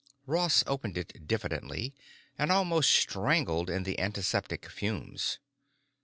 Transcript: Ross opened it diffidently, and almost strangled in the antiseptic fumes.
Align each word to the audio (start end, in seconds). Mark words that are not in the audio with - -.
Ross 0.25 0.63
opened 0.65 0.97
it 0.97 1.27
diffidently, 1.27 1.93
and 2.35 2.51
almost 2.51 2.89
strangled 2.89 3.69
in 3.69 3.83
the 3.83 3.99
antiseptic 3.99 4.67
fumes. 4.67 5.37